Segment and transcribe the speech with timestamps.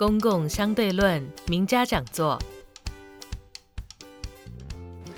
[0.00, 2.38] 公共相对论名家讲座。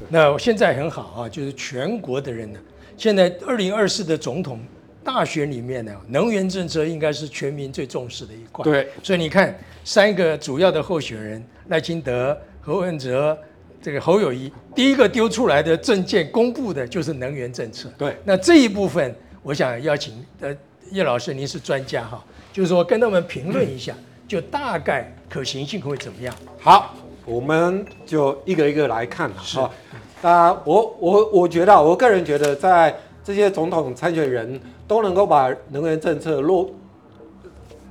[0.08, 2.58] 那现在很好啊，就是全国的人呢，
[2.96, 4.58] 现在二零二四的总统
[5.05, 8.64] 大选里面呢，能源政策应该是全民最重视的一块。
[8.64, 13.39] 对，所以你看，三个主要的候选人赖清德、何文哲、
[13.80, 17.89] 这个侯友谊，第一个丢出来的政见公布的就是能源政策。
[17.96, 19.14] 对，那这一部分，
[19.45, 20.53] 我想邀请呃
[20.91, 23.95] 叶老师，您是专家哈，就是说跟他们评论一下，
[24.32, 26.34] 就大概可行性会怎么样？
[26.59, 26.95] 好，
[27.27, 29.42] 我们就一个一个来看哈。
[29.45, 30.27] 是。
[30.27, 34.58] 啊，我我我觉得，我个人觉得，在这些总统参选人
[34.88, 36.70] 都能够把能源政策落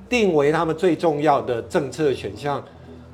[0.08, 2.60] 定为他们最重要的政策选项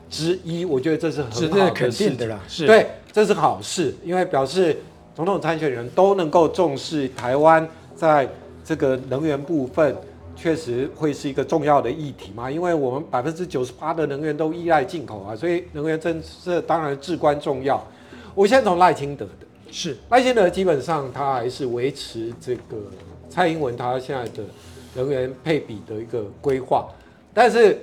[0.09, 2.40] 之一，我觉得这是很好的肯定的啦。
[2.48, 4.74] 是，对，这是好事，因为表示
[5.15, 8.26] 总统参选人都能够重视台湾在
[8.65, 9.95] 这个能源部分，
[10.41, 12.51] 确实会是一个重要的议题嘛。
[12.51, 17.85] 因为我们百分之九十八的能源都依赖进口啊，所以能源政策当然至关重要。
[18.35, 22.76] 我先从赖清德的，是赖清德基本上他还是维持这个
[23.29, 24.45] 蔡英文他现在的
[24.95, 26.88] 能源配比的一个规划，
[27.35, 27.79] 但是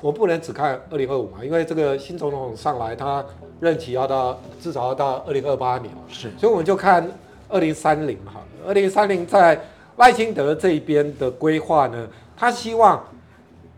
[0.00, 3.24] 我不能只看二零二五嘛，因为这个新总统上来，他
[3.60, 7.10] 任期要到至少要到二零二八年，是，所以我们就看
[7.48, 9.58] 二零三零哈，二零三零在
[9.98, 13.04] 赖清德这一边的规划呢，他希望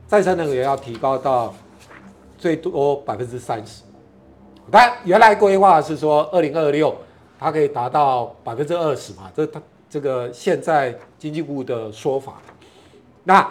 [0.06, 1.54] 再生能源要提高到
[2.38, 3.82] 最多百分之三十。
[4.70, 6.94] 但原来规划是说，二零二六
[7.38, 9.32] 它可以达到百分之二十嘛？
[9.34, 12.34] 这他这个现在经济部的说法。
[13.24, 13.50] 那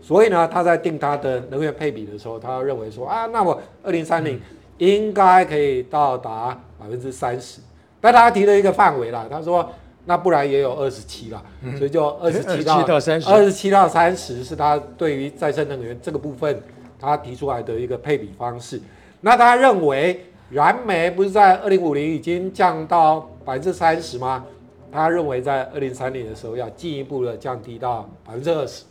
[0.00, 4.40] 所以呢，他在定他的能源配比的时候，他认为说啊，那我二零三零
[4.78, 7.60] 应该可以到达百分之三十。
[8.00, 9.70] 但他提了一个范围啦，他说
[10.06, 11.42] 那不然也有二十七啦，
[11.76, 16.58] 所以就二十七到三十，二十七到三十是他对于再生能源这个部分
[16.98, 18.80] 他提出来的一个配比方式。
[19.20, 20.24] 那他认为。
[20.48, 24.46] 燃煤不是在二零五零已经降到百分之三十吗？
[24.92, 28.84] 他认为在二零三零的时候要进一步的降低到百分之二十，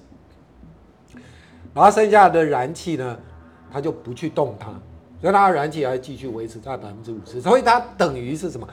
[1.73, 3.17] 然后剩下的燃气呢，
[3.71, 4.65] 他就不去动它，
[5.21, 8.67] 所以它的燃气还继续维持在百分之五十，所以它等于是什么？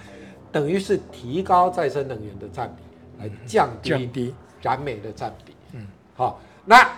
[0.52, 2.82] 等于是提高再生能源的占比，
[3.18, 5.54] 来降低降低燃煤的占比。
[5.72, 6.88] 嗯，好，那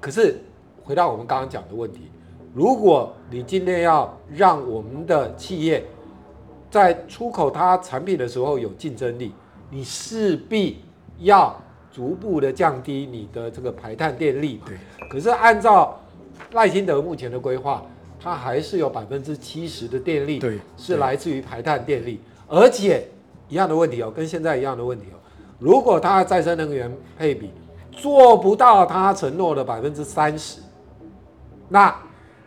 [0.00, 0.40] 可是
[0.82, 2.10] 回到我们刚刚讲的问题。
[2.52, 5.84] 如果你今天要让我们的企业
[6.70, 9.32] 在出口它产品的时候有竞争力，
[9.70, 10.80] 你势必
[11.18, 11.56] 要
[11.90, 14.60] 逐步的降低你的这个排碳电力。
[14.66, 14.76] 对。
[15.08, 16.00] 可是按照
[16.52, 17.84] 赖清德目前的规划，
[18.20, 22.20] 它还是有百分之七十的电力，对，是来自于排碳电力。
[22.46, 23.06] 而且
[23.48, 25.16] 一样的问题哦，跟现在一样的问题哦，
[25.58, 27.50] 如果它的再生能源配比
[27.92, 30.60] 做不到它承诺的百分之三十，
[31.68, 31.94] 那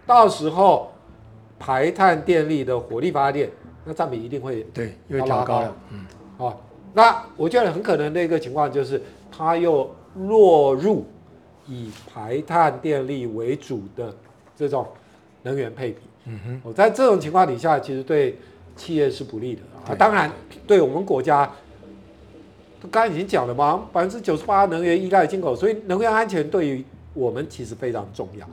[0.05, 0.91] 到时候
[1.57, 3.49] 排碳电力的火力发电，
[3.83, 5.75] 那占比一定会对又调高了。
[5.91, 6.05] 嗯，
[6.37, 6.61] 好，
[6.93, 11.05] 那我觉得很可能的一个情况就是，它又落入
[11.65, 14.13] 以排碳电力为主的
[14.55, 14.85] 这种
[15.43, 15.99] 能源配比。
[16.25, 18.37] 嗯哼，我在这种情况底下，其实对
[18.77, 19.95] 企业是不利的啊。
[19.95, 20.31] 当然，
[20.65, 21.51] 对我们国家，
[22.89, 28.47] 刚才已经讲了嘛，百分之九十八能源依赖进口，所以能源安全对于我们其实非常重要。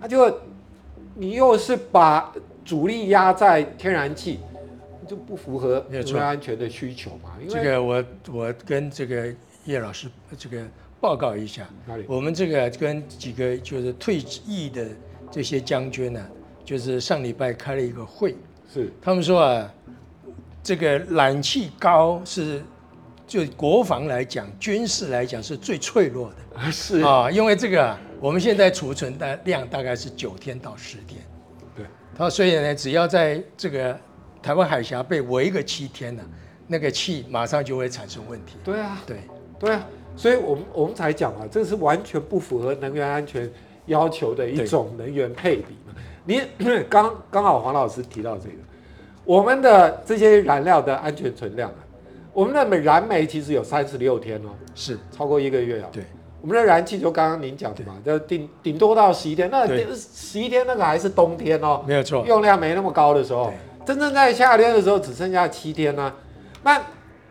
[0.00, 0.32] 那就。
[1.16, 2.34] 你又是把
[2.64, 4.40] 主力压在天然气，
[5.06, 7.36] 就不符合能源安全的需求嘛？
[7.40, 9.32] 因为这个我我跟这个
[9.64, 10.66] 叶老师这个
[11.00, 12.04] 报告一下，哪里？
[12.08, 14.88] 我们这个跟几个就是退役的
[15.30, 16.20] 这些将军呢，
[16.64, 18.34] 就是上礼拜开了一个会，
[18.74, 19.72] 是他们说啊，
[20.62, 22.60] 这个燃气高是
[23.26, 27.96] 就国防来讲、军事来讲是最脆弱的，是啊，因为这个。
[28.20, 31.20] 我们现在储存的量大概是九天到十天，
[31.76, 31.84] 对。
[32.16, 33.94] 他所以呢，只要在这个
[34.40, 36.22] 台湾海峡被围个七天呢，
[36.66, 38.56] 那个气马上就会产生问题。
[38.64, 39.18] 对啊，对，
[39.58, 39.86] 对啊。
[40.16, 43.50] 所以我们我们才讲啊，这是完全不符合能源安全
[43.86, 45.92] 要求的一种能源配比嘛。
[46.24, 46.42] 你
[46.88, 48.56] 刚刚好黄老师提到这个，
[49.24, 51.76] 我们的这些燃料的安全存量啊，
[52.32, 55.88] 我们的燃煤其实有三十六天哦，是超过一个月啊。
[55.92, 56.02] 对。
[56.40, 63.50] 我们的燃气就刚刚您讲的嘛，就顶顶多到十一天，那十一天那个还是冬天哦，没有错，用量没那么高的时候，
[63.86, 66.14] 真正在夏天的时候只剩下七天呢、啊。
[66.62, 66.82] 那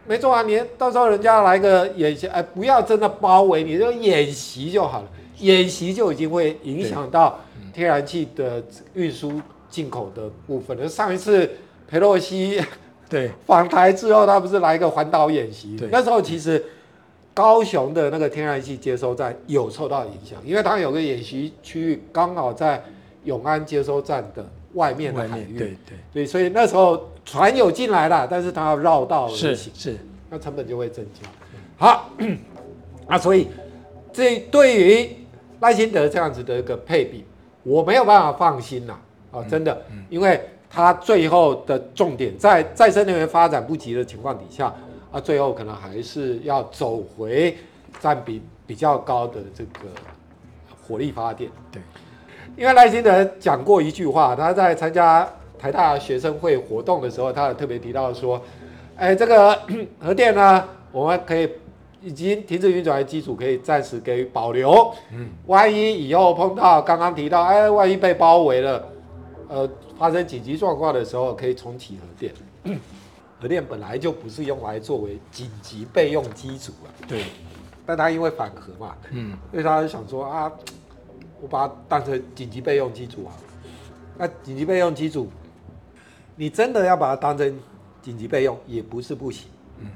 [0.07, 5.07] 没错啊，你到时候人家来个演习，哎，不要真的包围，你就演习就好了，
[5.39, 7.39] 演习就已经会影响到
[7.73, 8.63] 天然气的
[8.93, 10.87] 运输进口的部分了。
[10.87, 11.49] 上一次
[11.87, 12.61] 佩洛西
[13.09, 16.63] 对 访台之后，他不是来一个环岛演习，那时候其实。
[17.35, 22.79] 高雄的那个天然气接收站有受到影响，因为它有个演习区域刚好在
[23.23, 25.57] 永安接收站的外面的海域。
[25.57, 29.97] 对对对，所以那时候船有进来了，但是它要绕道而行，是是，
[30.29, 31.27] 那成本就会增加。
[31.75, 32.11] 好，
[33.09, 33.47] 啊，所以
[34.13, 35.09] 这对于
[35.63, 37.23] 赖清德这样子的一个配比，
[37.63, 38.93] 我没有办法放心呐，
[39.31, 40.37] 啊，真的，因为
[40.69, 44.73] 他最后的重点在再生能源发展不及的情况底下，
[45.09, 47.55] 啊，最后可能还是要走回
[48.01, 49.87] 占比比较高的这个
[50.85, 51.49] 火力发电。
[51.71, 51.81] 对，
[52.57, 55.25] 因为赖清德讲过一句话，他在参加
[55.57, 58.41] 台大学生会活动的时候，他有特别提到说，
[58.97, 59.57] 哎，这个
[60.01, 61.49] 核电呢，我们可以。
[62.03, 64.93] 已经停止运转的机组可以暂时给予保留。
[65.11, 68.89] 嗯，万一以后碰到刚刚提到，哎，万一被包围了，
[69.47, 72.33] 呃，发生紧急状况的时候，可以重启核电。
[73.39, 76.91] 核电本来就不是用来作为紧急备用机组啊。
[77.07, 77.23] 对。
[77.85, 80.51] 但他因为反核嘛，嗯，所以他就想说啊，
[81.41, 83.31] 我把它当成紧急备用机组啊。
[84.17, 85.29] 那紧急备用机组，
[86.35, 87.59] 你真的要把它当成
[88.01, 89.47] 紧急备用，也不是不行。
[89.79, 89.87] 嗯，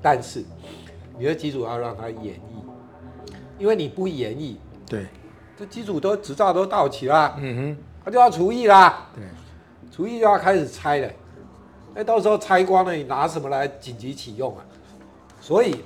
[0.00, 0.44] 但是。
[1.18, 5.06] 你的机组要让它演绎，因为你不演绎，对，
[5.56, 9.24] 这机组都执照都到齐了，嗯哼，它就要除役啦，对，
[9.90, 11.10] 除役就要开始拆了，
[11.94, 14.64] 那到时候拆光了，你拿什么来紧急启用啊？
[15.40, 15.76] 所以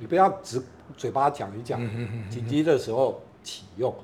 [0.00, 0.60] 你不要只
[0.96, 1.80] 嘴巴讲一讲，
[2.28, 3.94] 紧急的时候启用，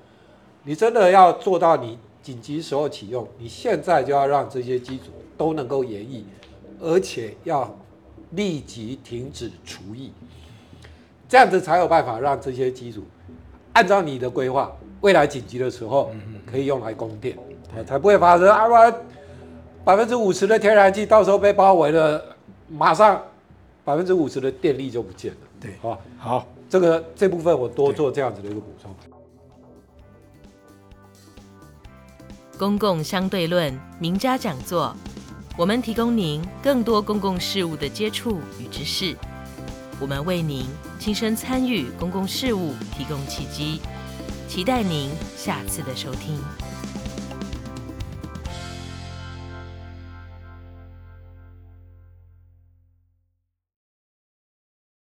[0.63, 6.23] 你真的要做到你紧急时候启用，你现在就要让这些机组都能够演绎，
[6.79, 7.77] 而且要。
[8.33, 10.13] 立即停止除役，
[11.29, 13.05] 这样子才有办法让这些机组
[13.73, 16.13] 按照你的规划，未来紧急的时候
[16.47, 17.37] 可以用来供电，
[17.87, 18.69] 才不会发生啊！
[18.69, 19.01] 我
[19.85, 22.37] 百分之五十的天然气到时候被包围了，
[22.69, 23.21] 马上
[23.85, 25.39] 百分之五十的电力就不见了。
[25.61, 28.95] 对，好，好，这个这部分我多做这样子的一个补充。
[32.59, 34.95] 公共相对论名家讲座。
[35.57, 39.15] 我们提供您更多公共事务的接触与知识，
[40.01, 40.65] 我们为您
[40.99, 43.81] 亲身参与公共事务提供契机，
[44.49, 46.39] 期待您下次的收听。